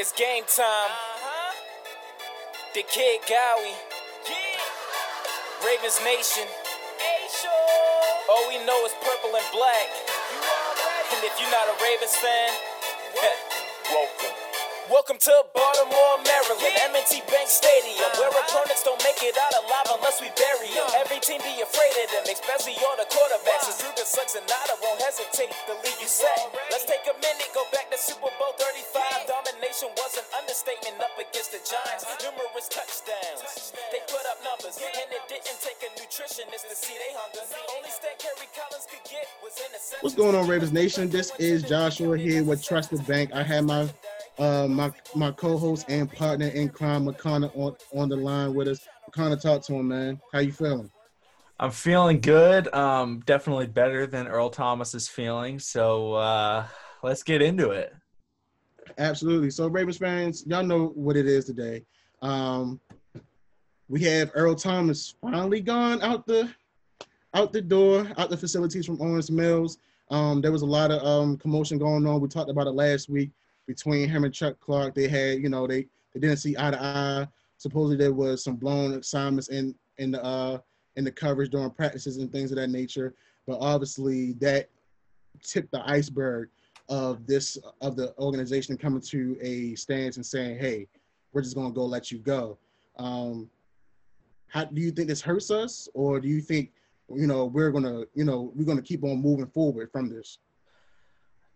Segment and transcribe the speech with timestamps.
[0.00, 0.94] It's game time.
[2.72, 3.74] The Kid Gowie.
[5.66, 6.46] Ravens Nation.
[8.30, 9.90] All we know is purple and black.
[11.10, 12.50] And if you're not a Ravens fan,
[13.90, 14.37] welcome.
[14.88, 20.16] Welcome to Baltimore, Maryland, M&T Bank Stadium, where opponents don't make it out alive unless
[20.16, 20.88] we bury them.
[20.96, 23.68] Every team be afraid of them, especially all the quarterbacks.
[23.68, 26.40] As Ruben sucks and Nada won't hesitate to leave you sad.
[26.72, 29.28] Let's take a minute, go back to Super Bowl 35.
[29.28, 32.08] Domination was an understatement up against the Giants.
[32.24, 33.76] Numerous touchdowns.
[33.92, 37.44] They put up numbers, and it didn't take a nutritionist to see they hunger.
[37.44, 41.12] The only stat Kerry Collins could get was in a What's going on, Ravens Nation?
[41.12, 43.36] This is Joshua here with Trusted Bank.
[43.36, 43.84] I have my
[44.38, 48.86] uh, my my co-host and partner in crime, McConnell, on, on the line with us.
[49.08, 50.20] McConnell, talk to him, man.
[50.32, 50.90] How you feeling?
[51.60, 52.72] I'm feeling good.
[52.72, 55.58] Um, definitely better than Earl Thomas is feeling.
[55.58, 56.66] So uh,
[57.02, 57.94] let's get into it.
[58.96, 59.50] Absolutely.
[59.50, 61.84] So, Ravens fans, y'all know what it is today.
[62.22, 62.80] Um,
[63.88, 66.48] we have Earl Thomas finally gone out the
[67.34, 69.78] out the door, out the facilities from Owings Mills.
[70.10, 72.20] Um, there was a lot of um, commotion going on.
[72.20, 73.30] We talked about it last week
[73.68, 74.94] between him and Chuck Clark.
[74.94, 77.28] They had, you know, they they didn't see eye to eye.
[77.58, 80.58] Supposedly there was some blown assignments in in the uh,
[80.96, 83.14] in the coverage during practices and things of that nature.
[83.46, 84.68] But obviously that
[85.42, 86.48] tipped the iceberg
[86.88, 90.88] of this of the organization coming to a stance and saying, "Hey,
[91.32, 92.58] we're just gonna go let you go."
[92.96, 93.50] Um,
[94.48, 96.72] how do you think this hurts us, or do you think
[97.14, 100.38] you know we're gonna you know we're gonna keep on moving forward from this?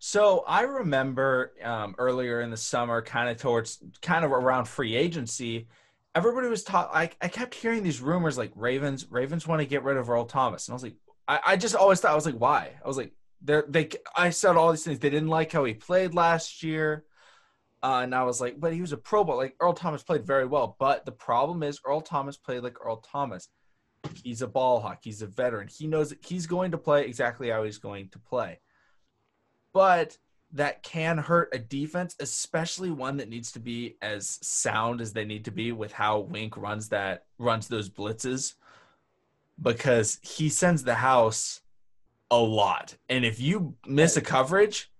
[0.05, 4.97] So I remember um, earlier in the summer, kind of towards kind of around free
[4.97, 5.69] agency,
[6.12, 6.91] everybody was taught.
[6.92, 10.25] I, I kept hearing these rumors like Ravens Ravens want to get rid of Earl
[10.25, 10.97] Thomas, and I was like,
[11.28, 12.73] I, I just always thought I was like, why?
[12.84, 14.98] I was like, they they I said all these things.
[14.98, 17.05] They didn't like how he played last year.
[17.80, 19.36] Uh, and I was like, but he was a Pro Bowl.
[19.36, 22.96] Like Earl Thomas played very well, but the problem is Earl Thomas played like Earl
[22.96, 23.51] Thomas.
[24.24, 24.98] He's a ball hawk.
[25.02, 25.68] He's a veteran.
[25.68, 28.58] He knows he's going to play exactly how he's going to play
[29.73, 30.17] but
[30.53, 35.25] that can hurt a defense, especially one that needs to be as sound as they
[35.25, 38.55] need to be with how Wink runs that runs those blitzes
[39.61, 41.61] because he sends the house
[42.31, 42.97] a lot.
[43.09, 44.91] And if you miss a coverage,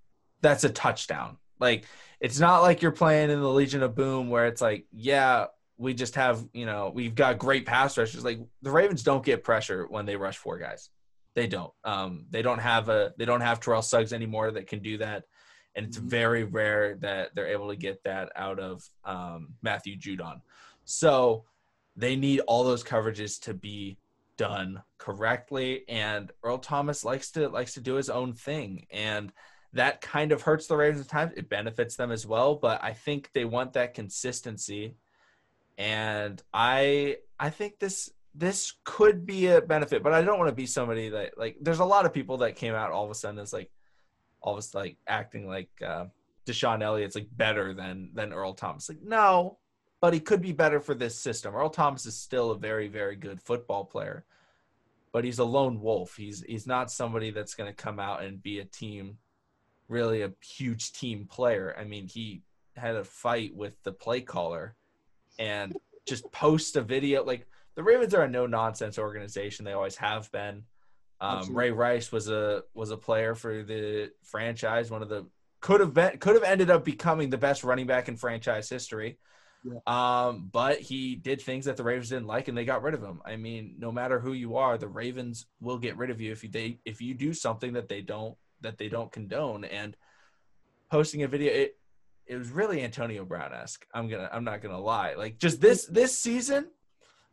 [0.41, 1.37] that's a touchdown.
[1.61, 1.85] Like
[2.21, 5.47] it's not like you're playing in the Legion of Boom where it's like, yeah,
[5.77, 8.25] we just have, you know, we've got great pass rushers.
[8.25, 10.89] Like the Ravens don't get pressure when they rush four guys.
[11.35, 11.73] They don't.
[11.85, 15.25] Um, they don't have a they don't have Terrell Suggs anymore that can do that,
[15.75, 16.09] and it's mm-hmm.
[16.09, 20.43] very rare that they're able to get that out of um, Matthew Judon.
[20.85, 21.45] So
[21.97, 23.97] they need all those coverages to be
[24.37, 29.33] done correctly, and Earl Thomas likes to likes to do his own thing, and
[29.73, 31.33] that kind of hurts the Ravens at times.
[31.37, 34.97] It benefits them as well, but I think they want that consistency,
[35.79, 40.55] and I I think this this could be a benefit, but I don't want to
[40.55, 41.57] be somebody that like.
[41.61, 43.71] There's a lot of people that came out all of a sudden as like,
[44.41, 46.07] all of a sudden like acting like uh,
[46.47, 48.89] DeShon Elliott's like better than than Earl Thomas.
[48.89, 49.59] Like no,
[50.01, 51.55] but he could be better for this system.
[51.55, 54.25] Earl Thomas is still a very very good football player,
[55.13, 56.17] but he's a lone wolf.
[56.17, 59.19] He's he's not somebody that's going to come out and be a team,
[59.89, 61.77] really a huge team player.
[61.79, 62.43] I mean, he
[62.77, 64.75] had a fight with the play caller,
[65.39, 65.77] and
[66.07, 69.65] just post a video like the Ravens are a no nonsense organization.
[69.65, 70.65] They always have been.
[71.21, 74.91] Um, Ray Rice was a was a player for the franchise.
[74.91, 75.27] One of the
[75.61, 79.19] could have been could have ended up becoming the best running back in franchise history.
[79.65, 79.79] Yeah.
[79.87, 83.03] Um, but he did things that the Ravens didn't like, and they got rid of
[83.03, 83.23] him.
[83.25, 86.43] I mean, no matter who you are, the Ravens will get rid of you if
[86.43, 89.65] you they if you do something that they don't that they don't condone.
[89.65, 89.97] And
[90.91, 91.77] posting a video, it
[92.27, 93.87] it was really Antonio Brown esque.
[93.95, 95.15] I'm gonna I'm not gonna lie.
[95.15, 96.67] Like just this this season,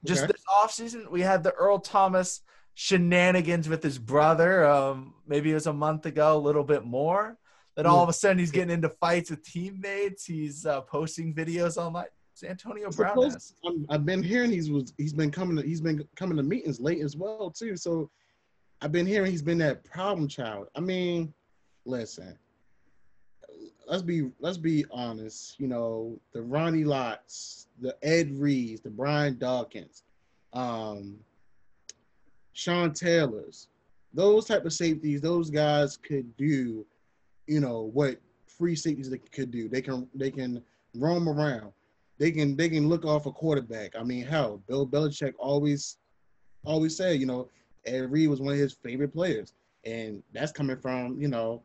[0.06, 0.32] just okay.
[0.32, 2.42] this offseason, we had the Earl Thomas
[2.74, 4.66] shenanigans with his brother.
[4.66, 7.38] Um, maybe it was a month ago, a little bit more.
[7.76, 10.26] Then all of a sudden, he's getting into fights with teammates.
[10.26, 12.08] He's uh, posting videos online.
[12.34, 13.35] It's Antonio Brown.
[13.90, 17.02] I've been hearing he's was he's been coming to, he's been coming to meetings late
[17.02, 17.76] as well too.
[17.76, 18.09] So
[18.82, 20.68] I've been hearing he's been that problem child.
[20.76, 21.34] I mean,
[21.85, 22.38] listen,
[23.88, 25.59] let's be let's be honest.
[25.59, 30.03] You know, the Ronnie Lots, the Ed Reeds, the Brian Dawkins,
[30.53, 31.17] um,
[32.53, 33.67] Sean Taylor's,
[34.14, 36.85] those type of safeties, those guys could do,
[37.47, 39.70] you know, what free safeties they could do.
[39.70, 40.61] They can they can
[40.96, 41.72] roam around.
[42.17, 43.96] They can they can look off a quarterback.
[43.97, 45.97] I mean, hell, Bill Belichick always
[46.66, 47.49] always said, you know,
[47.85, 49.53] Ed Reed was one of his favorite players,
[49.85, 51.61] and that's coming from you know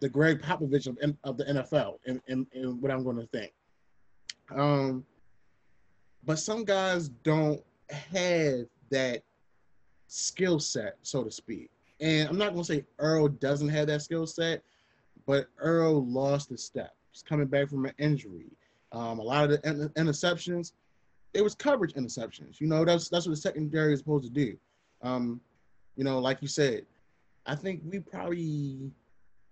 [0.00, 3.52] the Gregg Popovich of, of the NFL, and, and, and what I'm going to think.
[4.54, 5.04] Um,
[6.26, 9.22] but some guys don't have that
[10.08, 11.70] skill set, so to speak.
[12.00, 14.62] And I'm not gonna say Earl doesn't have that skill set,
[15.26, 16.94] but Earl lost a step.
[17.12, 18.50] He's coming back from an injury.
[18.92, 20.72] Um, a lot of the in- interceptions,
[21.32, 22.60] it was coverage interceptions.
[22.60, 24.56] You know, that's that's what the secondary is supposed to do.
[25.02, 25.40] Um,
[25.96, 26.84] you know, like you said,
[27.46, 28.90] I think we probably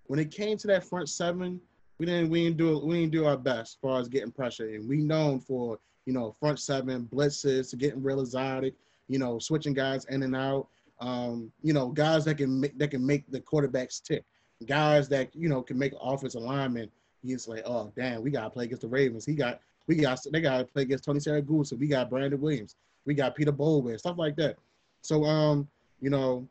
[0.06, 1.60] when it came to that front seven,
[1.98, 4.68] we didn't we didn't do we didn't do our best as far as getting pressure.
[4.68, 8.74] And we known for you know front seven blitzes, getting real exotic,
[9.08, 10.68] you know, switching guys in and out.
[11.00, 14.24] Um, you know, guys that can make that can make the quarterbacks tick.
[14.66, 16.90] Guys that you know can make offensive lineman.
[17.22, 19.24] He's like, oh damn, we gotta play against the Ravens.
[19.24, 21.78] He got we got they gotta play against Tony Siragusa.
[21.78, 22.76] We got Brandon Williams.
[23.06, 24.56] We got Peter Boulware, stuff like that.
[25.02, 25.68] So um,
[26.00, 26.46] you know,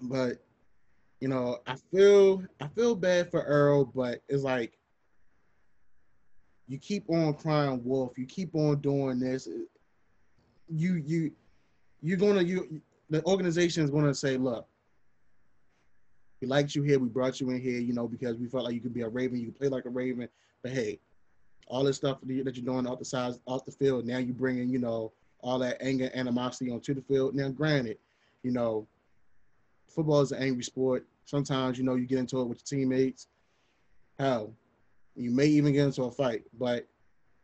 [0.00, 0.38] but
[1.20, 4.75] you know, I feel I feel bad for Earl, but it's like
[6.68, 9.48] you keep on crying wolf, you keep on doing this.
[10.68, 11.32] You you
[12.02, 12.80] you're gonna you
[13.10, 14.66] the organization is gonna say, look,
[16.40, 18.74] we liked you here, we brought you in here, you know, because we felt like
[18.74, 20.28] you could be a Raven, you could play like a Raven,
[20.62, 20.98] but hey,
[21.68, 24.68] all this stuff that you're doing off the sides, off the field, now you're bringing,
[24.68, 27.34] you know, all that anger, animosity onto the field.
[27.34, 27.98] Now, granted,
[28.42, 28.86] you know,
[29.88, 31.06] football is an angry sport.
[31.24, 33.26] Sometimes, you know, you get into it with your teammates.
[34.18, 34.52] Hell,
[35.16, 36.86] you may even get into a fight, but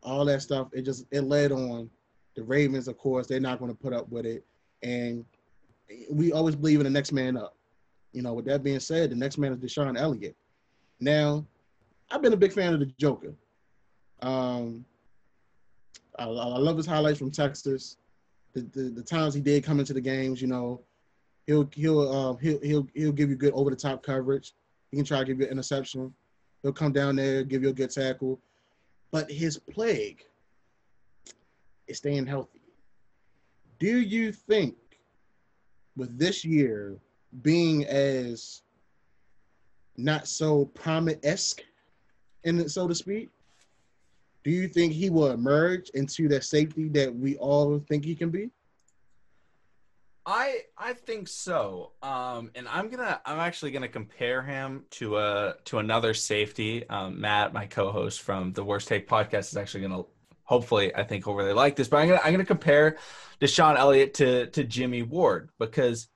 [0.03, 1.91] all that stuff, it just it led on.
[2.35, 4.45] The Ravens, of course, they're not going to put up with it,
[4.83, 5.25] and
[6.11, 7.57] we always believe in the next man up.
[8.13, 10.37] You know, with that being said, the next man is DeShon Elliott.
[11.01, 11.45] Now,
[12.11, 13.35] I've been a big fan of the Joker.
[14.21, 14.85] Um,
[16.19, 17.97] I, I love his highlights from Texas.
[18.55, 20.81] The, the, the times he did come into the games, you know,
[21.47, 24.55] he'll he'll uh, he'll he'll he'll give you good over the top coverage.
[24.91, 26.15] He can try to give you an interception.
[26.63, 28.41] He'll come down there, give you a good tackle.
[29.11, 30.25] But his plague
[31.87, 32.61] is staying healthy.
[33.79, 34.77] Do you think
[35.97, 36.97] with this year
[37.43, 38.63] being as
[39.97, 41.63] not so prominent-esque,
[42.45, 43.31] in so to speak,
[44.45, 48.31] do you think he will emerge into that safety that we all think he can
[48.31, 48.51] be?
[50.25, 51.93] I I think so.
[52.03, 56.89] Um, and I'm gonna I'm actually gonna compare him to a to another safety.
[56.89, 60.03] Um, Matt, my co-host from the Worst Take podcast, is actually gonna
[60.45, 61.89] hopefully I think he'll really like this.
[61.89, 62.99] But I'm gonna I'm gonna compare
[63.41, 66.09] DeShon Elliott to to Jimmy Ward because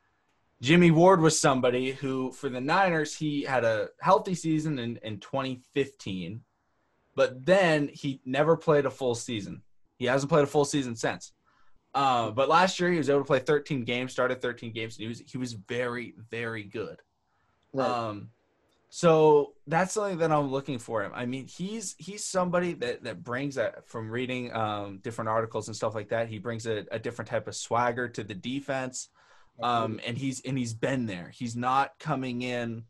[0.62, 5.19] Jimmy Ward was somebody who for the Niners he had a healthy season in, in
[5.19, 6.43] 2015,
[7.17, 9.62] but then he never played a full season.
[9.99, 11.32] He hasn't played a full season since.
[11.96, 15.04] Uh, but last year he was able to play 13 games, started 13 games, and
[15.04, 17.00] he was he was very very good.
[17.72, 17.88] Right.
[17.88, 18.28] Um,
[18.90, 21.12] so that's something that I'm looking for him.
[21.14, 25.76] I mean, he's he's somebody that that brings that from reading um, different articles and
[25.76, 26.28] stuff like that.
[26.28, 29.08] He brings a, a different type of swagger to the defense,
[29.62, 31.32] um, and he's and he's been there.
[31.34, 32.84] He's not coming in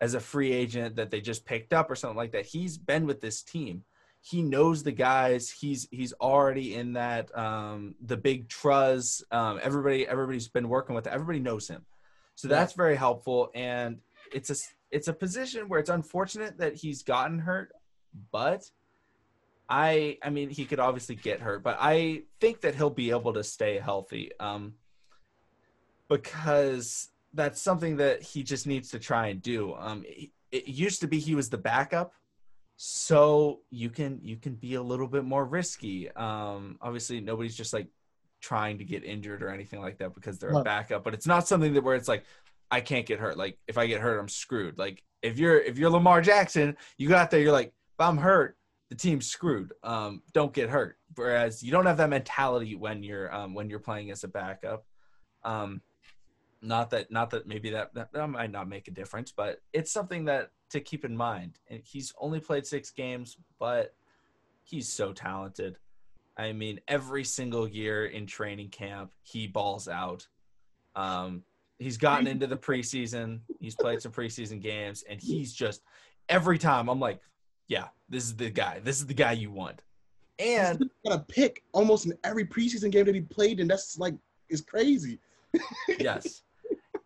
[0.00, 2.46] as a free agent that they just picked up or something like that.
[2.46, 3.84] He's been with this team
[4.28, 5.50] he knows the guys.
[5.50, 9.24] He's he's already in that um, the big truz.
[9.30, 11.06] Um, everybody everybody's been working with.
[11.06, 11.86] Everybody knows him,
[12.34, 13.50] so that's very helpful.
[13.54, 13.98] And
[14.32, 14.56] it's a
[14.90, 17.72] it's a position where it's unfortunate that he's gotten hurt,
[18.30, 18.70] but
[19.68, 23.32] I I mean he could obviously get hurt, but I think that he'll be able
[23.32, 24.32] to stay healthy.
[24.38, 24.74] Um,
[26.08, 29.74] because that's something that he just needs to try and do.
[29.74, 32.12] Um, it, it used to be he was the backup
[32.80, 37.72] so you can you can be a little bit more risky um obviously nobody's just
[37.72, 37.88] like
[38.40, 41.48] trying to get injured or anything like that because they're a backup but it's not
[41.48, 42.22] something that where it's like
[42.70, 43.36] i can't get hurt.
[43.36, 44.78] Like if i get hurt i'm screwed.
[44.78, 48.56] Like if you're if you're lamar jackson you got there you're like if i'm hurt
[48.90, 49.72] the team's screwed.
[49.82, 50.98] Um don't get hurt.
[51.16, 54.86] Whereas you don't have that mentality when you're um when you're playing as a backup.
[55.42, 55.82] Um
[56.62, 59.92] not that not that maybe that, that, that might not make a difference but it's
[59.92, 61.58] something that to keep in mind.
[61.68, 63.94] And he's only played six games but
[64.62, 65.78] he's so talented.
[66.36, 70.26] I mean every single year in training camp he balls out.
[70.96, 71.42] Um
[71.78, 73.40] he's gotten into the preseason.
[73.60, 75.82] He's played some preseason games and he's just
[76.28, 77.20] every time i'm like
[77.68, 78.80] yeah this is the guy.
[78.82, 79.82] This is the guy you want.
[80.38, 84.14] And got a pick almost in every preseason game that he played and that's like
[84.48, 85.18] is crazy.
[85.98, 86.42] Yes.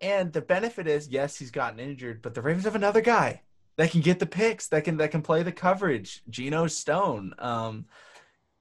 [0.00, 3.40] And the benefit is, yes, he's gotten injured, but the Ravens have another guy
[3.82, 6.22] that can get the picks, that can that can play the coverage.
[6.30, 7.34] Geno Stone.
[7.40, 7.86] Um,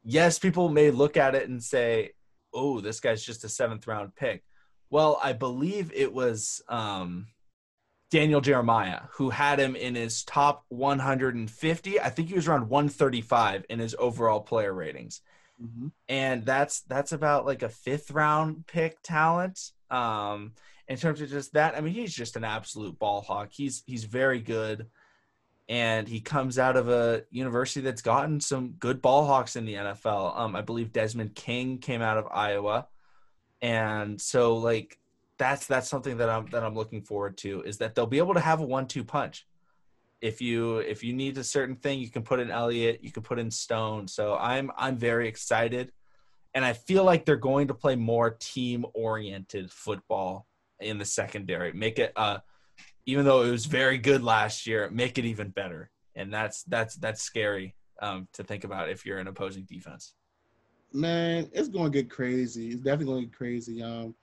[0.04, 2.14] yes, people may look at it and say,
[2.52, 4.44] "Oh, this guy's just a seventh round pick."
[4.90, 7.28] Well, I believe it was um,
[8.10, 12.00] Daniel Jeremiah, who had him in his top 150.
[12.00, 15.22] I think he was around 135 in his overall player ratings.
[15.64, 15.90] Mm-hmm.
[16.10, 19.70] And that's that's about like a fifth round pick talent.
[19.92, 20.54] Um,
[20.88, 23.50] in terms of just that, I mean, he's just an absolute ball hawk.
[23.52, 24.88] He's he's very good,
[25.70, 29.76] and he comes out of a university that's gotten some good ball hawks in the
[29.76, 30.38] NFL.
[30.38, 32.88] Um, I believe Desmond King came out of Iowa,
[33.62, 34.98] and so like
[35.38, 38.34] that's that's something that I'm that I'm looking forward to is that they'll be able
[38.34, 39.48] to have a one-two punch.
[40.20, 43.24] If you if you need a certain thing, you can put in Elliott, you can
[43.24, 44.08] put in Stone.
[44.08, 45.92] So I'm I'm very excited,
[46.54, 50.48] and I feel like they're going to play more team-oriented football
[50.80, 51.72] in the secondary.
[51.74, 52.40] Make it uh,
[53.06, 55.90] even though it was very good last year, make it even better.
[56.16, 60.14] And that's that's that's scary um, to think about if you're an opposing defense.
[60.94, 62.70] Man, it's going to get crazy.
[62.70, 63.82] It's definitely going to get crazy.
[63.82, 64.14] Um,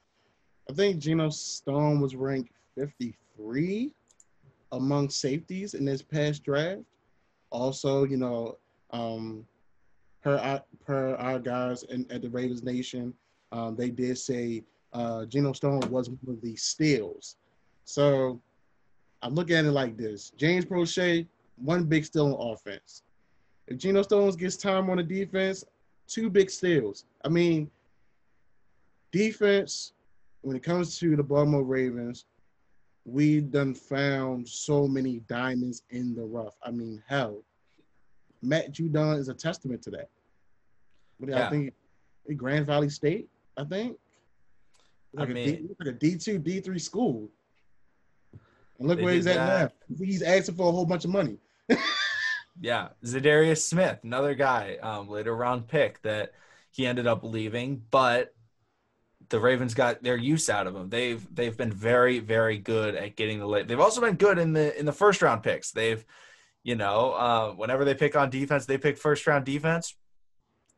[0.68, 3.94] I think Geno Stone was ranked 53
[4.72, 6.82] among safeties in this past draft.
[7.50, 8.58] Also, you know,
[8.90, 9.46] um,
[10.22, 13.14] per per our guys in, at the Ravens Nation,
[13.52, 17.36] um, they did say uh, Geno Stone was one of the steals.
[17.84, 18.40] So
[19.22, 23.02] I look at it like this: James Proche, one big steal on offense.
[23.66, 25.64] If Geno Stones gets time on the defense,
[26.06, 27.04] two big steals.
[27.24, 27.70] I mean,
[29.12, 29.92] defense
[30.42, 32.24] when it comes to the Baltimore Ravens,
[33.04, 36.54] we done found so many diamonds in the rough.
[36.62, 37.42] I mean, hell,
[38.42, 40.08] Matt Judon is a testament to that.
[41.18, 41.46] But yeah.
[41.46, 41.74] I think
[42.36, 43.96] Grand Valley State, I think.
[45.14, 47.28] Like I mean, a D, like a D two, D three school.
[48.78, 49.74] And look where he's at that.
[49.88, 49.96] now.
[50.04, 51.38] He's asking for a whole bunch of money.
[52.60, 56.32] yeah, Za'Darius Smith, another guy, um, later round pick that
[56.70, 58.34] he ended up leaving, but
[59.28, 60.88] the Ravens got their use out of them.
[60.88, 63.68] They've they've been very very good at getting the late.
[63.68, 65.70] They've also been good in the in the first round picks.
[65.70, 66.04] They've
[66.62, 69.94] you know uh, whenever they pick on defense, they pick first round defense.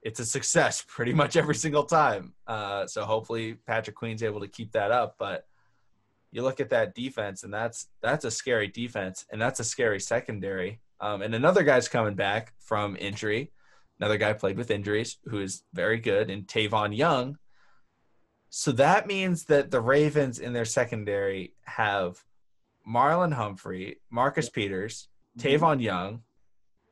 [0.02, 2.34] It's a success pretty much every single time.
[2.46, 5.16] Uh, so hopefully Patrick Queen's able to keep that up.
[5.18, 5.46] But
[6.32, 10.00] you look at that defense, and that's that's a scary defense, and that's a scary
[10.00, 10.80] secondary.
[11.00, 13.52] Um, and another guy's coming back from injury.
[13.98, 17.36] Another guy played with injuries who is very good, and Tavon Young
[18.50, 22.22] so that means that the Ravens in their secondary have
[22.86, 25.08] Marlon Humphrey, Marcus Peters,
[25.38, 25.48] mm-hmm.
[25.48, 26.22] Tavon Young.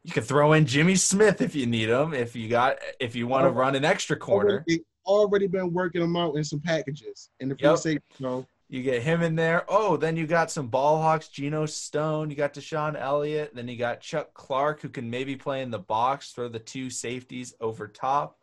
[0.04, 2.14] You can throw in Jimmy Smith if you need him.
[2.14, 4.64] If you got, if you want to run an extra corner.
[4.64, 7.78] Already, already been working them out in some packages in the free yep.
[7.78, 8.04] safety.
[8.18, 9.64] You, you get him in there.
[9.68, 12.30] Oh, then you got some ball hawks, Geno Stone.
[12.30, 13.54] You got DeShon Elliott.
[13.54, 16.90] Then you got Chuck Clark, who can maybe play in the box, throw the two
[16.90, 18.38] safeties over top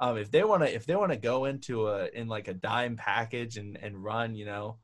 [0.00, 2.54] um, if they want to if they want to go into a in like a
[2.54, 4.76] dime package and and run you know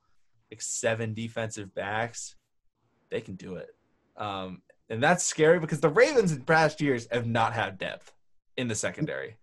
[0.51, 2.37] like seven defensive backs
[3.11, 3.75] they can do it
[4.17, 8.13] um, and that's scary because the ravens in past years have not had depth
[8.57, 9.37] in the secondary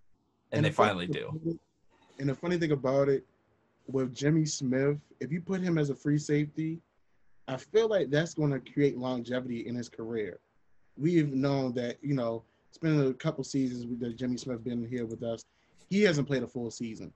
[0.51, 1.59] and, and they finally do
[2.19, 3.25] and the funny thing about it
[3.91, 6.79] with jimmy smith if you put him as a free safety
[7.47, 10.39] i feel like that's going to create longevity in his career
[10.97, 15.05] we've known that you know it's been a couple seasons that Jimmy Smith been here
[15.05, 15.43] with us,
[15.89, 17.11] he hasn't played a full season.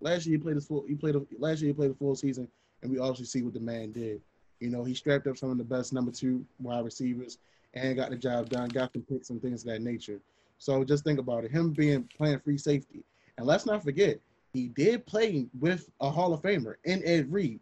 [0.00, 0.84] Last year he played a full.
[0.88, 2.48] He played a, last year he played a full season,
[2.82, 4.20] and we obviously see what the man did.
[4.58, 7.38] You know, he strapped up some of the best number two wide receivers
[7.74, 10.18] and got the job done, got them picks and things of that nature.
[10.58, 11.52] So just think about it.
[11.52, 13.04] Him being playing free safety.
[13.38, 14.18] And let's not forget,
[14.52, 17.60] he did play with a Hall of Famer in Ed Reed.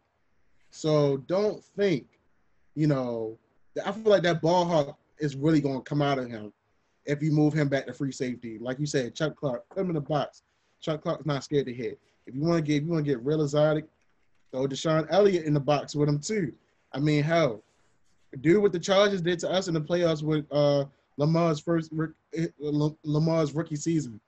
[0.71, 2.07] So don't think,
[2.75, 3.39] you know,
[3.85, 6.53] I feel like that ball hawk is really going to come out of him
[7.07, 8.59] if you move him back to free safety.
[8.59, 10.43] Like you said, Chuck Clark, put him in the box.
[10.81, 11.99] Chuck Clark's not scared to hit.
[12.27, 13.87] If you want to get, you want to get real exotic,
[14.53, 16.53] throw DeShon Elliott in the box with him too.
[16.93, 17.63] I mean, hell,
[18.41, 20.85] do what the Chargers did to us in the playoffs with uh,
[21.17, 21.93] Lamar's first
[22.61, 24.21] Lamar's rookie season,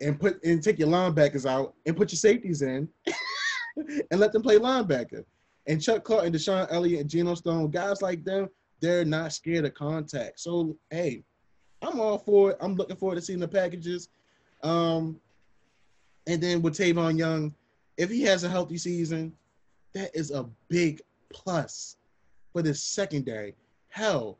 [0.00, 2.88] and put and take your linebackers out and put your safeties in,
[3.76, 5.24] and let them play linebacker.
[5.66, 8.48] And Chuck Clark and DeShon Elliott and Geno Stone, guys like them,
[8.80, 10.40] they're not scared of contact.
[10.40, 11.22] So hey,
[11.82, 12.58] I'm all for it.
[12.60, 14.08] I'm looking forward to seeing the packages.
[14.62, 15.20] Um,
[16.26, 17.54] and then with Tavon Young,
[17.96, 19.32] if he has a healthy season,
[19.94, 21.00] that is a big
[21.32, 21.96] plus
[22.52, 23.54] for the secondary.
[23.88, 24.38] Hell,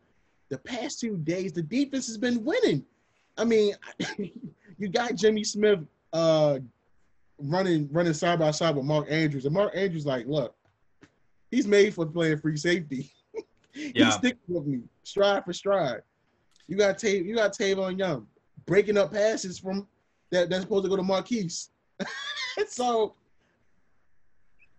[0.49, 2.85] the past two days, the defense has been winning.
[3.37, 3.75] I mean,
[4.79, 5.81] you got Jimmy Smith
[6.13, 6.59] uh,
[7.39, 10.55] running running side by side with Mark Andrews, and Mark Andrews like, look,
[11.51, 13.11] he's made for playing free safety.
[13.75, 14.07] Yeah.
[14.07, 16.01] he's sticking with me stride for stride.
[16.67, 18.27] You got Tav- you got Tavon Young
[18.67, 19.87] breaking up passes from
[20.31, 21.71] that that's supposed to go to Marquise.
[22.69, 23.15] so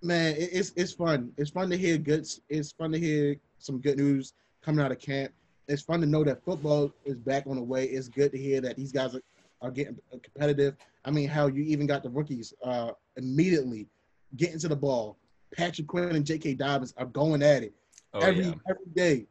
[0.01, 1.31] man, it, it's it's fun.
[1.37, 2.27] It's fun to hear good.
[2.49, 5.31] It's fun to hear some good news coming out of camp.
[5.67, 7.85] It's fun to know that football is back on the way.
[7.85, 9.21] It's good to hear that these guys are,
[9.61, 10.75] are getting competitive.
[11.05, 13.87] I mean, how you even got the rookies uh, immediately
[14.35, 15.17] getting to the ball.
[15.55, 16.55] Patrick Queen and J.K.
[16.55, 17.73] Dobbins are going at it
[18.13, 18.53] oh, every yeah.
[18.69, 19.25] every day.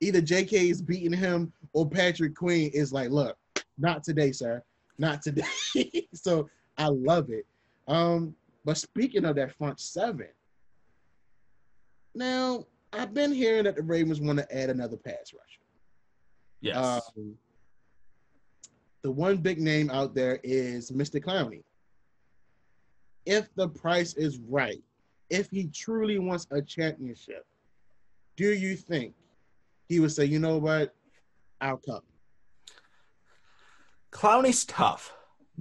[0.00, 0.68] Either J.K.
[0.68, 3.36] is beating him or Patrick Queen is like, look,
[3.78, 4.62] not today, sir,
[4.98, 5.44] not today.
[6.14, 7.46] so I love it.
[7.86, 10.28] Um, but speaking of that front seven,
[12.14, 15.62] now I've been hearing that the Ravens want to add another pass rusher.
[16.60, 16.76] Yes.
[17.16, 17.34] Um,
[19.02, 21.22] the one big name out there is Mr.
[21.22, 21.62] Clowney.
[23.26, 24.82] If the price is right,
[25.30, 27.44] if he truly wants a championship,
[28.36, 29.14] do you think
[29.88, 30.94] he would say, you know what,
[31.60, 32.00] I'll come?
[34.12, 35.12] Clowney's tough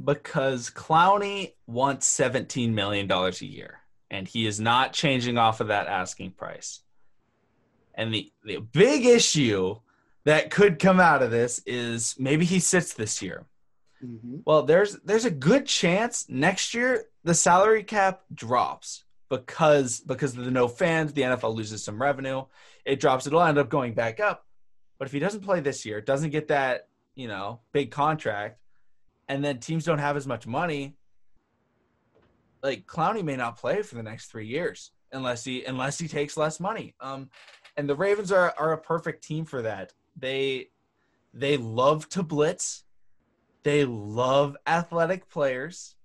[0.03, 3.79] because Clowney wants $17 million a year,
[4.09, 6.81] and he is not changing off of that asking price.
[7.95, 9.75] And the, the big issue
[10.25, 13.45] that could come out of this is maybe he sits this year.
[14.03, 14.37] Mm-hmm.
[14.45, 20.45] Well, there's there's a good chance next year the salary cap drops because because of
[20.45, 22.45] the no fans, the NFL loses some revenue.
[22.85, 23.27] It drops.
[23.27, 24.45] It'll end up going back up.
[24.97, 28.59] But if he doesn't play this year, doesn't get that you know big contract,
[29.27, 30.95] and then teams don't have as much money,
[32.63, 36.37] like Clowney may not play for the next three years unless he unless he takes
[36.37, 36.95] less money.
[36.99, 37.29] Um,
[37.77, 39.93] and the Ravens are are a perfect team for that.
[40.15, 40.69] They
[41.33, 42.83] they love to blitz.
[43.63, 45.95] They love athletic players.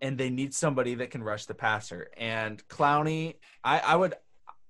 [0.00, 2.10] And they need somebody that can rush the passer.
[2.16, 4.14] And Clowney, I, I would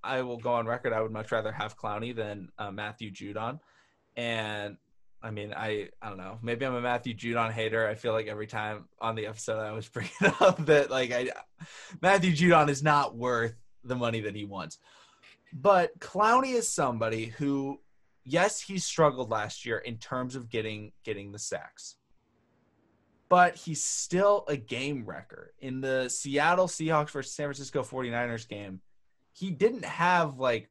[0.03, 0.93] I will go on record.
[0.93, 3.59] I would much rather have Clowney than uh, Matthew Judon.
[4.17, 4.77] And
[5.21, 6.39] I mean, I I don't know.
[6.43, 7.89] Maybe I'm a Matthew Judon hater.
[7.89, 11.31] I feel like every time on the episode I was bringing up that like I
[12.01, 14.79] Matthew Judon is not worth the money that he wants.
[15.53, 17.81] But Clowney is somebody who,
[18.27, 21.97] yes, he struggled last year in terms of getting getting the sacks.
[23.29, 25.53] But he's still a game wrecker.
[25.61, 28.81] In the Seattle Seahawks versus San Francisco 49ers game,
[29.33, 30.71] he didn't have like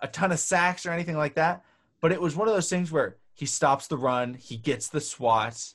[0.00, 1.64] a ton of sacks or anything like that.
[2.00, 5.00] But it was one of those things where he stops the run, he gets the
[5.00, 5.74] swats,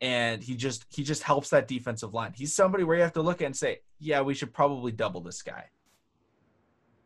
[0.00, 2.32] and he just he just helps that defensive line.
[2.34, 5.20] He's somebody where you have to look at and say, yeah, we should probably double
[5.20, 5.66] this guy.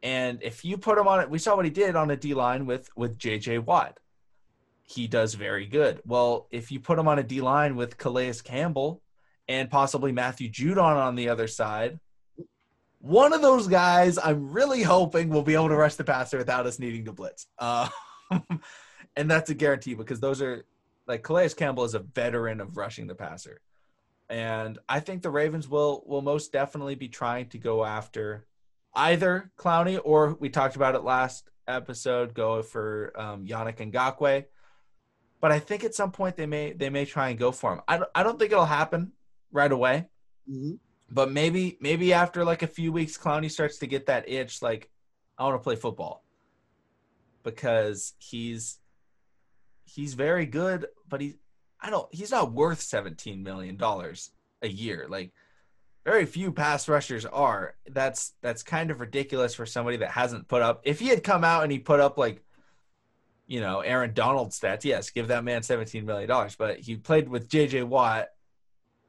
[0.02, 2.34] And if you put him on it, we saw what he did on a D
[2.34, 3.98] line with with JJ Watt.
[4.82, 6.00] He does very good.
[6.06, 9.02] Well, if you put him on a D line with Calais Campbell
[9.48, 11.98] and possibly Matthew Judon on the other side,
[13.00, 16.66] one of those guys I'm really hoping will be able to rush the passer without
[16.66, 17.46] us needing to blitz.
[17.58, 17.88] Uh,
[19.16, 20.64] and that's a guarantee because those are
[21.06, 23.60] like Calais Campbell is a veteran of rushing the passer.
[24.30, 28.46] And I think the Ravens will will most definitely be trying to go after
[28.94, 34.44] either Clowney or we talked about it last episode, go for um, Yannick Ngakoue.
[35.40, 37.80] But I think at some point they may they may try and go for him.
[37.86, 39.12] I don't, I don't think it'll happen
[39.52, 40.08] right away.
[40.50, 40.74] Mm-hmm.
[41.10, 44.90] But maybe maybe after like a few weeks, Clowney starts to get that itch, like
[45.38, 46.24] I want to play football
[47.44, 48.78] because he's
[49.84, 51.36] he's very good, but he
[51.80, 55.06] I don't he's not worth seventeen million dollars a year.
[55.08, 55.32] Like
[56.04, 57.74] very few pass rushers are.
[57.86, 60.82] That's that's kind of ridiculous for somebody that hasn't put up.
[60.84, 62.42] If he had come out and he put up like,
[63.46, 66.56] you know, Aaron Donald stats, yes, give that man seventeen million dollars.
[66.56, 67.82] But he played with J.J.
[67.84, 68.28] Watt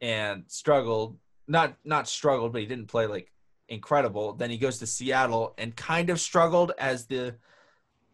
[0.01, 1.17] and struggled.
[1.47, 3.31] Not not struggled, but he didn't play like
[3.69, 4.33] incredible.
[4.33, 7.35] Then he goes to Seattle and kind of struggled as the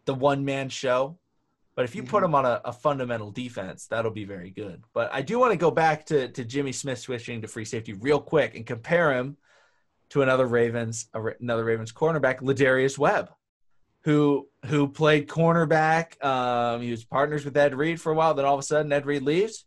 [0.06, 1.18] the one man show.
[1.76, 2.12] But if you mm-hmm.
[2.12, 4.84] put him on a, a, fundamental defense, that'll be very good.
[4.94, 7.92] But I do want to go back to, to Jimmy Smith switching to free safety
[7.94, 9.36] real quick and compare him
[10.10, 13.32] to another Ravens another Ravens cornerback, Lardarius Webb,
[14.02, 16.24] who who played cornerback.
[16.24, 18.34] Um, he was partners with Ed Reed for a while.
[18.34, 19.66] Then all of a sudden, Ed Reed leaves.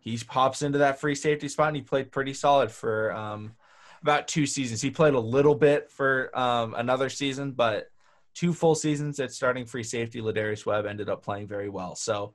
[0.00, 3.52] He pops into that free safety spot, and he played pretty solid for um,
[4.02, 4.82] about two seasons.
[4.82, 7.90] He played a little bit for um, another season, but
[8.34, 11.94] two full seasons at starting free safety, Lardarius Webb ended up playing very well.
[11.94, 12.34] So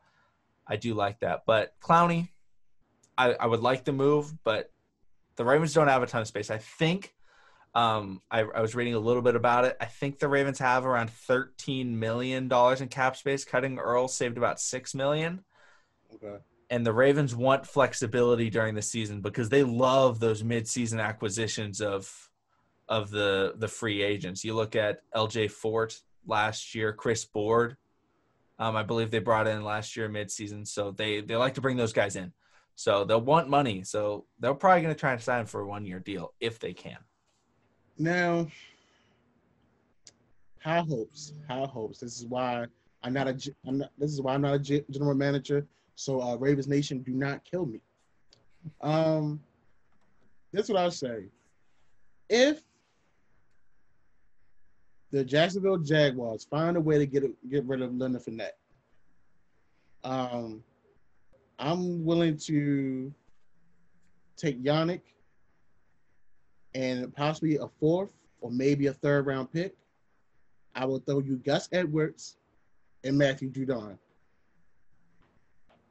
[0.68, 1.44] I do like that.
[1.46, 2.30] But Clowney,
[3.18, 4.72] I, I would like the move, but
[5.36, 6.50] the Ravens don't have a ton of space.
[6.50, 7.14] I think
[7.76, 9.78] um, I, I, was reading a little bit about it.
[9.80, 13.46] I think the Ravens have around thirteen million dollars in cap space.
[13.46, 15.44] Cutting Earl saved about six million.
[16.16, 16.38] Okay.
[16.72, 22.29] And the Ravens want flexibility during the season because they love those mid-season acquisitions of
[22.90, 24.44] of the the free agents.
[24.44, 27.78] You look at LJ Fort last year, Chris Board.
[28.58, 31.78] Um, I believe they brought in last year midseason, so they they like to bring
[31.78, 32.34] those guys in.
[32.76, 35.86] So they'll want money, so they're probably going to try and sign for a one
[35.86, 36.98] year deal if they can.
[37.98, 38.48] Now,
[40.62, 42.00] high hopes, high hopes.
[42.00, 42.66] This is why
[43.04, 43.38] I'm not a.
[43.68, 43.92] I'm not.
[43.98, 45.66] This is why I'm not a general manager.
[45.96, 47.82] So, uh, Ravens Nation, do not kill me.
[48.82, 49.42] Um,
[50.54, 51.26] that's what I'll say.
[52.30, 52.62] If
[55.12, 58.58] the Jacksonville Jaguars find a way to get get rid of Leonard Fournette,
[60.04, 60.64] um,
[61.58, 63.14] I'm willing to
[64.38, 65.02] take Yannick
[66.76, 69.76] and possibly a fourth or maybe a third round pick.
[70.76, 72.38] I will throw you Gus Edwards
[73.04, 73.98] and Matthew Judon.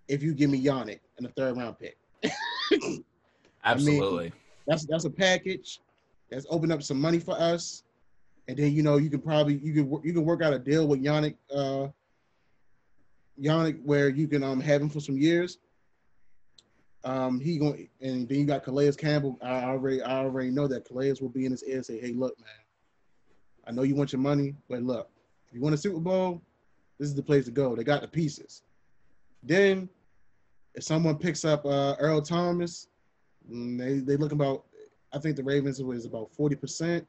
[0.06, 1.98] If you give me Yannick and a third round pick.
[3.64, 4.18] Absolutely.
[4.18, 4.32] I mean,
[4.66, 5.80] that's that's a package.
[6.30, 7.82] That's opened up some money for us.
[8.48, 10.88] And then you know you can probably you can you can work out a deal
[10.88, 11.88] with Yannick uh
[13.40, 15.58] Yannick where you can um have him for some years.
[17.04, 19.38] Um, he going and then you got Calais Campbell.
[19.42, 22.12] I already I already know that Calais will be in his ear and say, "Hey,
[22.12, 22.48] look, man,
[23.66, 25.10] I know you want your money, but look,
[25.46, 26.42] if you want a Super Bowl,
[26.98, 27.76] this is the place to go.
[27.76, 28.62] They got the pieces."
[29.44, 29.88] Then,
[30.74, 32.88] if someone picks up uh, Earl Thomas,
[33.50, 34.64] mm, they they look about.
[35.12, 37.06] I think the Ravens was about forty percent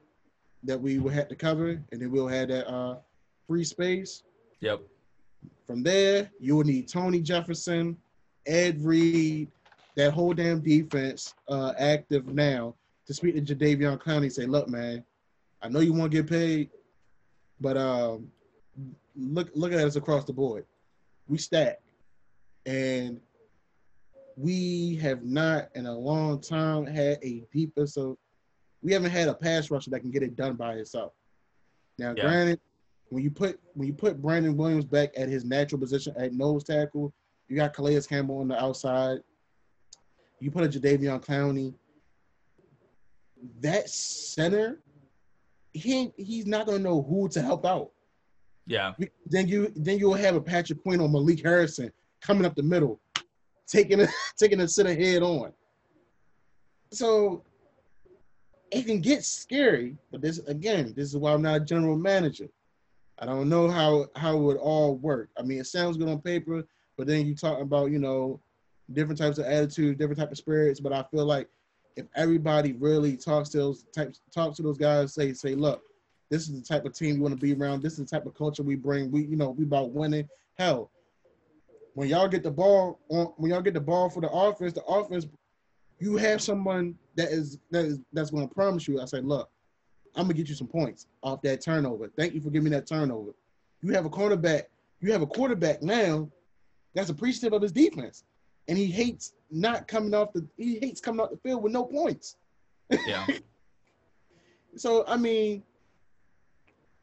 [0.64, 2.96] that we would have to cover, and then we'll have that uh,
[3.46, 4.22] free space.
[4.60, 4.82] Yep.
[5.66, 7.96] From there, you will need Tony Jefferson,
[8.46, 9.48] Ed Reed,
[9.96, 12.74] that whole damn defense uh, active now
[13.06, 14.30] to speak to Jadeveon Clowney.
[14.30, 15.04] Say, look, man,
[15.62, 16.70] I know you want to get paid,
[17.60, 18.30] but um,
[19.16, 20.64] look look at us across the board.
[21.28, 21.80] We stack,
[22.66, 23.20] and
[24.36, 28.16] we have not in a long time had a defensive.
[28.82, 31.12] We haven't had a pass rusher that can get it done by itself.
[31.98, 32.22] Now, yeah.
[32.22, 32.60] granted,
[33.10, 36.64] when you put when you put Brandon Williams back at his natural position at nose
[36.64, 37.12] tackle,
[37.48, 39.18] you got Calais Campbell on the outside.
[40.38, 41.74] You put a Jadeveon Clowney.
[43.60, 44.80] That center,
[45.72, 47.90] he he's not gonna know who to help out.
[48.66, 48.92] Yeah.
[49.26, 51.90] Then you then you'll have a Patrick Queen or Malik Harrison
[52.20, 53.00] coming up the middle,
[53.66, 55.52] taking a taking a center head on.
[56.92, 57.42] So
[58.70, 62.48] it can get scary, but this again, this is why I'm not a general manager.
[63.18, 65.30] I don't know how how it would all work.
[65.38, 66.64] I mean, it sounds good on paper,
[66.96, 68.40] but then you talk about you know
[68.92, 70.80] different types of attitudes, different type of spirits.
[70.80, 71.48] But I feel like
[71.96, 75.82] if everybody really talks to those types, talk to those guys, say say, look,
[76.30, 77.82] this is the type of team you want to be around.
[77.82, 79.10] This is the type of culture we bring.
[79.10, 80.28] We you know we about winning.
[80.56, 80.90] Hell,
[81.94, 84.84] when y'all get the ball on, when y'all get the ball for the offense, the
[84.84, 85.26] offense,
[86.00, 89.00] you have someone that is that is that's going to promise you.
[89.00, 89.50] I say, look,
[90.16, 92.10] I'm gonna get you some points off that turnover.
[92.16, 93.32] Thank you for giving me that turnover.
[93.82, 94.64] You have a cornerback.
[95.00, 96.28] You have a quarterback now
[96.94, 98.24] that's appreciative of his defense,
[98.66, 100.46] and he hates not coming off the.
[100.56, 102.36] He hates coming off the field with no points.
[103.06, 103.26] Yeah.
[104.76, 105.62] so I mean,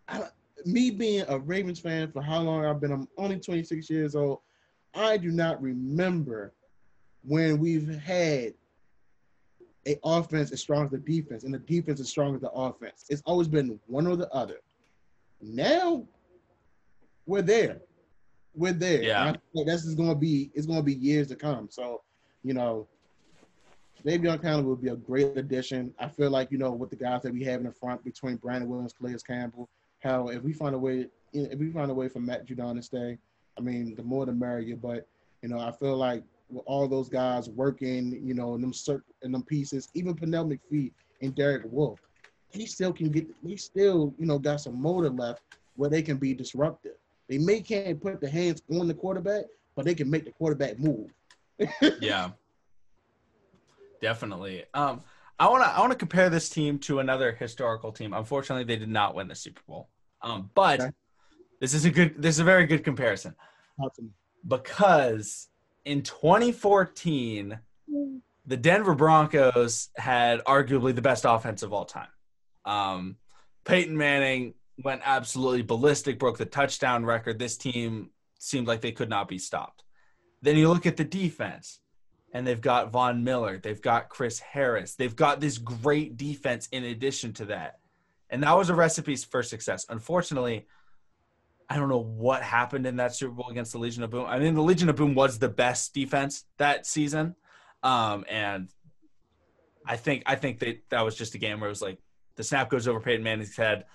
[0.08, 0.24] I,
[0.66, 4.40] me being a Ravens fan for how long I've been, I'm only 26 years old.
[4.94, 6.54] I do not remember
[7.24, 8.54] when we've had
[9.88, 13.06] a offense as strong as the defense, and the defense as strong as the offense.
[13.10, 14.58] It's always been one or the other.
[15.42, 16.06] Now
[17.26, 17.82] we're there.
[18.54, 19.02] We're there.
[19.02, 19.34] Yeah.
[19.66, 21.70] That's just gonna be it's gonna be years to come.
[21.70, 22.02] So,
[22.44, 22.88] you know,
[24.06, 25.94] Davion Clowney would be a great addition.
[26.00, 28.38] I feel like, you know, with the guys that we have in the front between
[28.38, 29.70] Brandon Williams, Calais Campbell,
[30.00, 32.82] how if we find a way if we find a way for Matt Judon to
[32.82, 33.18] stay,
[33.58, 34.76] I mean, the more the merrier.
[34.76, 35.08] But,
[35.42, 36.24] you know, I feel like
[36.66, 40.92] all those guys working, you know, in them cert in them pieces, even Pernell McPhee
[41.22, 42.00] and Derek Wolfe,
[42.50, 45.42] he still can get he still, you know, got some motor left
[45.76, 46.96] where they can be disruptive.
[47.28, 50.80] They may can't put the hands on the quarterback, but they can make the quarterback
[50.80, 51.12] move.
[52.00, 52.32] yeah.
[54.02, 54.66] Definitely.
[54.74, 55.02] Um
[55.40, 58.14] I want to I want to compare this team to another historical team.
[58.14, 59.90] Unfortunately, they did not win the Super Bowl.
[60.22, 60.92] Um, but okay.
[61.62, 63.36] this is a good this is a very good comparison.
[63.80, 64.14] Awesome.
[64.48, 65.50] Because
[65.88, 67.60] in 2014,
[68.46, 72.10] the Denver Broncos had arguably the best offense of all time.
[72.66, 73.16] Um,
[73.64, 77.40] Peyton Manning went absolutely ballistic, broke the touchdown record.
[77.40, 79.84] This team seemed like they could not be stopped.
[80.42, 81.80] Then you look at the defense,
[82.34, 86.84] and they've got Von Miller, they've got Chris Harris, they've got this great defense in
[86.84, 87.80] addition to that.
[88.30, 89.86] And that was a recipe for success.
[89.88, 90.68] Unfortunately,
[91.70, 94.26] I don't know what happened in that Super Bowl against the Legion of Boom.
[94.26, 97.36] I mean, the Legion of Boom was the best defense that season,
[97.84, 98.70] um, and
[99.86, 102.00] I think I think that that was just a game where it was like
[102.36, 103.86] the snap goes over Peyton Manning's head,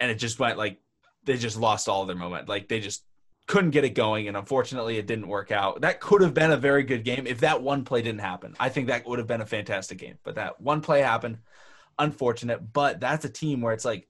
[0.00, 0.80] and it just went like
[1.24, 2.48] they just lost all their moment.
[2.48, 3.04] Like they just
[3.46, 5.80] couldn't get it going, and unfortunately, it didn't work out.
[5.80, 8.54] That could have been a very good game if that one play didn't happen.
[8.60, 11.38] I think that would have been a fantastic game, but that one play happened.
[11.98, 14.06] unfortunate, but that's a team where it's like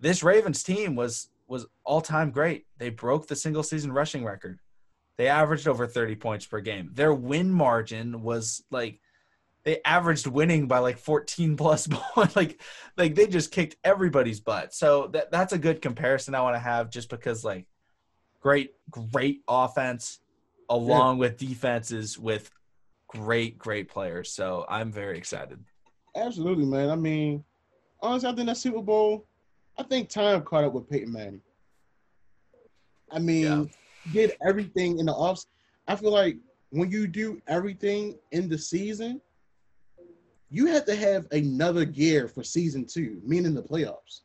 [0.00, 2.66] this Ravens team was was all time great.
[2.78, 4.60] They broke the single season rushing record.
[5.16, 6.90] They averaged over 30 points per game.
[6.94, 9.00] Their win margin was like
[9.64, 12.36] they averaged winning by like 14 plus points.
[12.36, 12.60] like
[12.96, 14.72] like they just kicked everybody's butt.
[14.72, 17.66] So that that's a good comparison I want to have just because like
[18.40, 20.20] great great offense
[20.70, 21.20] along yeah.
[21.20, 22.50] with defenses with
[23.08, 24.32] great great players.
[24.32, 25.62] So I'm very excited.
[26.16, 26.90] Absolutely, man.
[26.90, 27.44] I mean,
[28.00, 29.26] honestly, I think that Super Bowl,
[29.80, 31.40] I think time caught up with Peyton Manning.
[33.10, 33.64] I mean, yeah.
[34.12, 35.46] did everything in the offs.
[35.88, 36.36] I feel like
[36.68, 39.22] when you do everything in the season,
[40.50, 44.20] you have to have another gear for season two, meaning the playoffs.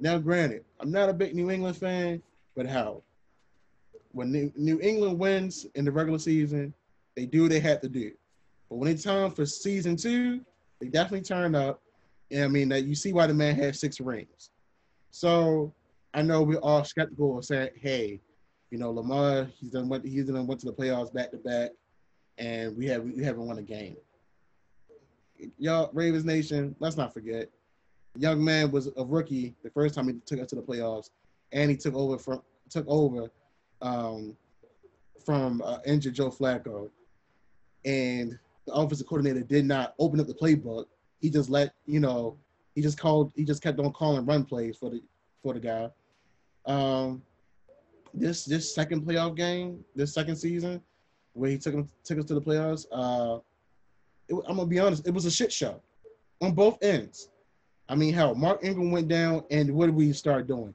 [0.00, 2.20] Now, granted, I'm not a big New England fan,
[2.56, 3.04] but how?
[4.10, 6.74] When New, New England wins in the regular season,
[7.14, 8.10] they do what they have to do.
[8.68, 10.40] But when it's time for season two,
[10.80, 11.80] they definitely turned up.
[12.36, 14.50] I mean, that you see why the man has six rings.
[15.10, 15.72] So
[16.14, 18.20] I know we're all skeptical of saying, hey,
[18.70, 21.70] you know, Lamar, he's done went he's done went to the playoffs back to back,
[22.36, 23.96] and we have we haven't won a game.
[25.58, 27.48] Y'all, Ravens Nation, let's not forget,
[28.16, 31.10] young man was a rookie the first time he took us to the playoffs,
[31.52, 33.30] and he took over from took over
[33.80, 34.36] um,
[35.24, 36.90] from uh, injured Joe Flacco,
[37.84, 40.86] and the offensive coordinator did not open up the playbook.
[41.20, 42.36] He just let you know,
[42.74, 45.02] he just called, he just kept on calling run plays for the
[45.42, 45.90] for the guy.
[46.66, 47.22] Um,
[48.14, 50.80] this this second playoff game, this second season,
[51.32, 52.86] where he took him took us to the playoffs.
[52.92, 53.38] Uh,
[54.28, 55.80] it, I'm gonna be honest, it was a shit show
[56.40, 57.30] on both ends.
[57.88, 60.74] I mean, hell, Mark Ingram went down, and what did we start doing?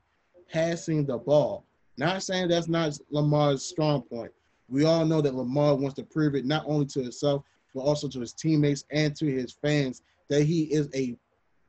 [0.51, 1.65] Passing the ball.
[1.97, 4.31] Not saying that's not Lamar's strong point.
[4.67, 7.43] We all know that Lamar wants to prove it not only to himself,
[7.75, 11.17] but also to his teammates and to his fans that he is a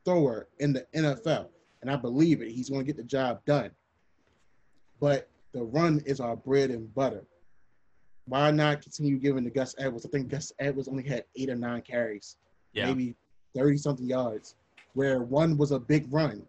[0.04, 1.48] thrower in the NFL.
[1.82, 2.50] And I believe it.
[2.50, 3.70] He's going to get the job done.
[5.00, 7.24] But the run is our bread and butter.
[8.26, 10.06] Why not continue giving to Gus Edwards?
[10.06, 12.38] I think Gus Edwards only had eight or nine carries,
[12.72, 12.86] yeah.
[12.86, 13.14] maybe
[13.54, 14.54] 30 something yards,
[14.94, 16.42] where one was a big run.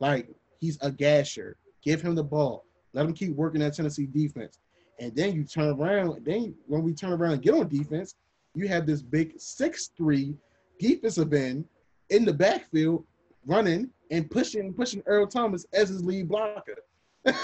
[0.00, 1.56] Like, he's a gasher.
[1.82, 2.64] Give him the ball.
[2.94, 4.58] Let him keep working that Tennessee defense.
[4.98, 8.14] And then you turn around, then when we turn around and get on defense,
[8.54, 10.34] you have this big six-three
[10.78, 11.64] defensive end
[12.10, 13.04] in the backfield
[13.46, 16.76] running and pushing pushing Earl Thomas as his lead blocker.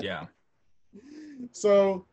[0.00, 0.26] yeah.
[1.52, 2.06] So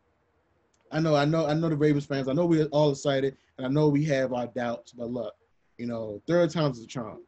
[0.92, 2.28] I know, I know, I know the Ravens fans.
[2.28, 4.92] I know we're all excited, and I know we have our doubts.
[4.92, 5.34] But look,
[5.78, 7.22] you know, third time's a charm,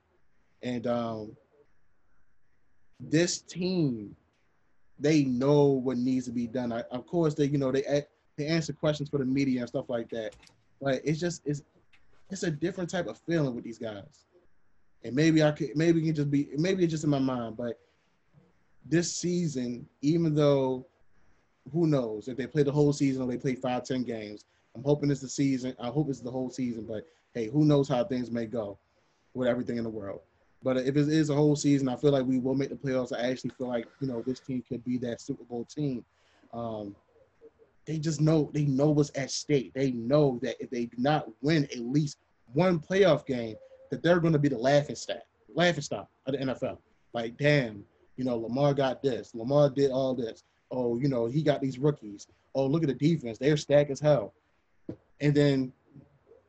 [0.62, 1.36] and um,
[2.98, 4.16] this team,
[4.98, 6.72] they know what needs to be done.
[6.72, 8.04] I, of course, they, you know, they
[8.36, 10.34] they answer questions for the media and stuff like that.
[10.80, 11.62] But it's just it's
[12.32, 14.24] it's a different type of feeling with these guys.
[15.04, 17.56] And maybe I could maybe it can just be maybe it's just in my mind,
[17.56, 17.78] but
[18.84, 20.86] this season, even though
[21.72, 24.44] who knows if they play the whole season or they play five, ten games.
[24.74, 25.76] I'm hoping it's the season.
[25.78, 28.78] I hope it's the whole season, but hey, who knows how things may go
[29.34, 30.20] with everything in the world.
[30.62, 33.12] But if it is a whole season, I feel like we will make the playoffs.
[33.12, 36.04] I actually feel like you know this team could be that Super Bowl team.
[36.54, 36.94] Um,
[37.86, 39.72] they just know they know what's at stake.
[39.74, 42.18] They know that if they do not win at least
[42.52, 43.56] one playoff game,
[43.90, 45.22] that they're going to be the laughing stock,
[45.54, 46.78] laughing stock of the NFL.
[47.12, 47.84] Like, damn,
[48.16, 49.34] you know, Lamar got this.
[49.34, 50.44] Lamar did all this.
[50.70, 52.26] Oh, you know, he got these rookies.
[52.54, 53.38] Oh, look at the defense.
[53.38, 54.32] They're stacked as hell.
[55.20, 55.72] And then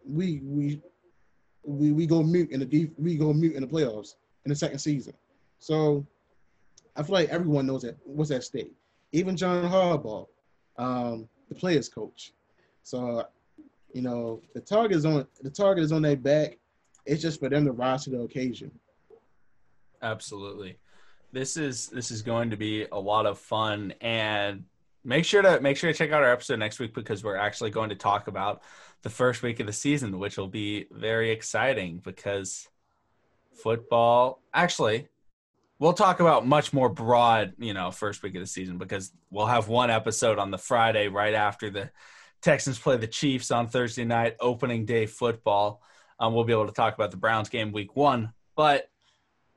[0.05, 0.81] we we
[1.63, 4.15] we we go mute in the def- we go mute in the playoffs
[4.45, 5.13] in the second season.
[5.59, 6.05] So
[6.95, 8.73] I feel like everyone knows that what's at stake.
[9.11, 10.27] Even John Harbaugh,
[10.77, 12.33] um, the players coach.
[12.83, 13.25] So,
[13.93, 16.57] you know, the target is on the target is on their back.
[17.05, 18.71] It's just for them to rise to the occasion.
[20.01, 20.77] Absolutely.
[21.31, 24.63] This is this is going to be a lot of fun and
[25.03, 27.69] make sure to make sure to check out our episode next week because we're actually
[27.69, 28.61] going to talk about
[29.01, 32.69] the first week of the season, which will be very exciting because
[33.53, 35.07] football actually
[35.79, 39.45] we'll talk about much more broad, you know, first week of the season because we'll
[39.45, 41.91] have one episode on the Friday right after the
[42.41, 45.81] Texans play the Chiefs on Thursday night, opening day football.
[46.19, 48.87] Um, we'll be able to talk about the Browns game week one, but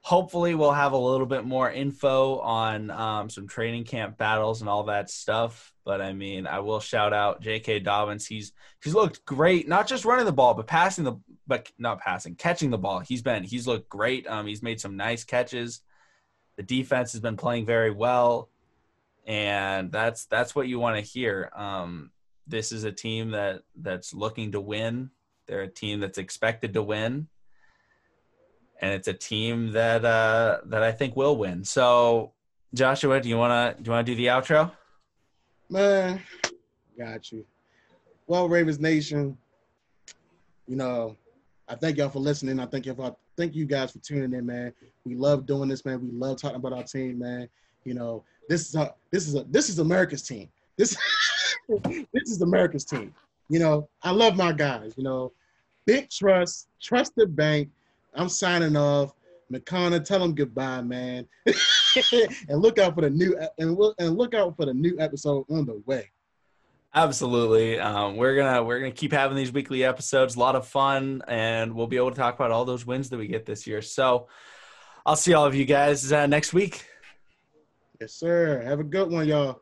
[0.06, 4.70] hopefully we'll have a little bit more info on um, some training camp battles and
[4.70, 5.72] all that stuff.
[5.84, 7.80] But I mean, I will shout out J.K.
[7.80, 8.24] Dobbins.
[8.24, 8.52] He's
[8.82, 11.14] he's looked great, not just running the ball, but passing the
[11.48, 13.00] but not passing, catching the ball.
[13.00, 14.28] He's been he's looked great.
[14.28, 15.80] Um, he's made some nice catches.
[16.56, 18.48] The defense has been playing very well,
[19.26, 21.50] and that's that's what you want to hear.
[21.54, 22.10] Um,
[22.46, 25.10] this is a team that that's looking to win.
[25.46, 27.28] They're a team that's expected to win,
[28.80, 31.64] and it's a team that uh, that I think will win.
[31.64, 32.32] So,
[32.72, 34.72] Joshua, do you wanna do you wanna do the outro?
[35.68, 36.22] Man,
[36.96, 37.44] got you.
[38.26, 39.36] Well, Ravens Nation,
[40.66, 41.16] you know,
[41.68, 42.60] I thank y'all for listening.
[42.60, 44.72] I thank y'all for thank you guys for tuning in, man.
[45.04, 46.00] We love doing this, man.
[46.00, 47.48] We love talking about our team, man.
[47.84, 50.48] You know, this is a this is a this is America's team.
[50.76, 50.96] This
[51.68, 53.14] this is America's team.
[53.48, 54.94] You know, I love my guys.
[54.96, 55.32] You know,
[55.84, 57.70] big trust, trust the bank.
[58.14, 59.12] I'm signing off.
[59.52, 61.26] McConnell, tell them goodbye, man.
[61.46, 65.80] and look out for the new and look out for the new episode on the
[65.86, 66.10] way.
[66.96, 67.78] Absolutely.
[67.78, 70.34] Um, we're gonna we're gonna keep having these weekly episodes.
[70.34, 73.18] A lot of fun, and we'll be able to talk about all those wins that
[73.18, 73.82] we get this year.
[73.82, 74.28] So,
[75.04, 76.86] I'll see all of you guys uh, next week.
[78.00, 78.62] Yes, sir.
[78.62, 79.60] Have a good one, y'all.